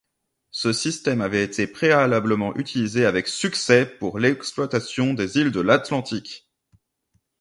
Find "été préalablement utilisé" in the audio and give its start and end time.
1.43-3.05